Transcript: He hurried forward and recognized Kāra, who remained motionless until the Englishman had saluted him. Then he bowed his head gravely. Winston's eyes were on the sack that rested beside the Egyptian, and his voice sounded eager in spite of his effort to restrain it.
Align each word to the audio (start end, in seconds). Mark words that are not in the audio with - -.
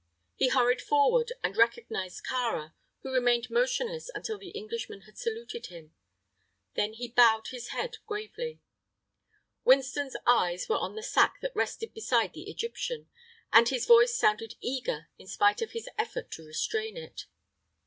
He 0.35 0.47
hurried 0.47 0.81
forward 0.81 1.31
and 1.43 1.55
recognized 1.55 2.25
Kāra, 2.25 2.73
who 3.03 3.13
remained 3.13 3.51
motionless 3.51 4.09
until 4.15 4.39
the 4.39 4.49
Englishman 4.49 5.01
had 5.01 5.15
saluted 5.15 5.67
him. 5.67 5.93
Then 6.73 6.93
he 6.93 7.09
bowed 7.09 7.49
his 7.49 7.67
head 7.67 7.97
gravely. 8.07 8.61
Winston's 9.63 10.15
eyes 10.25 10.67
were 10.67 10.79
on 10.79 10.95
the 10.95 11.03
sack 11.03 11.35
that 11.41 11.55
rested 11.55 11.93
beside 11.93 12.33
the 12.33 12.49
Egyptian, 12.49 13.11
and 13.53 13.69
his 13.69 13.85
voice 13.85 14.15
sounded 14.15 14.55
eager 14.59 15.09
in 15.19 15.27
spite 15.27 15.61
of 15.61 15.73
his 15.73 15.87
effort 15.99 16.31
to 16.31 16.47
restrain 16.47 16.97
it. 16.97 17.27